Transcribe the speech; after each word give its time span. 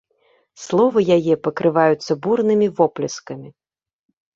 Словы 0.63 0.99
яе 1.17 1.35
пакрываюцца 1.49 2.11
бурнымі 2.27 2.67
воплескамі. 2.83 3.49